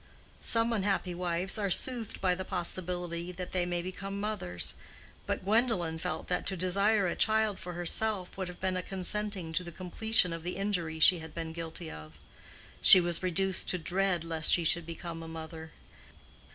Some 0.41 0.73
unhappy 0.73 1.13
wives 1.13 1.59
are 1.59 1.69
soothed 1.69 2.21
by 2.21 2.33
the 2.33 2.43
possibility 2.43 3.31
that 3.33 3.51
they 3.51 3.67
may 3.67 3.83
become 3.83 4.19
mothers; 4.19 4.73
but 5.27 5.43
Gwendolen 5.43 5.99
felt 5.99 6.27
that 6.27 6.47
to 6.47 6.57
desire 6.57 7.05
a 7.05 7.15
child 7.15 7.59
for 7.59 7.73
herself 7.73 8.35
would 8.35 8.47
have 8.47 8.59
been 8.59 8.75
a 8.75 8.81
consenting 8.81 9.53
to 9.53 9.63
the 9.63 9.71
completion 9.71 10.33
of 10.33 10.41
the 10.41 10.55
injury 10.55 10.99
she 10.99 11.19
had 11.19 11.35
been 11.35 11.53
guilty 11.53 11.91
of. 11.91 12.13
She 12.81 12.99
was 12.99 13.21
reduced 13.21 13.69
to 13.69 13.77
dread 13.77 14.23
lest 14.23 14.49
she 14.51 14.63
should 14.63 14.87
become 14.87 15.21
a 15.21 15.27
mother. 15.27 15.71